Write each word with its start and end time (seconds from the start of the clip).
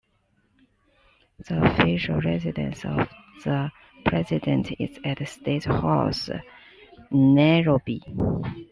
The 1.47 1.63
official 1.63 2.19
residence 2.21 2.83
of 2.85 3.07
the 3.43 3.69
president 4.03 4.71
is 4.79 4.97
at 5.05 5.27
State 5.27 5.65
House, 5.65 6.27
Nairobi. 7.11 8.01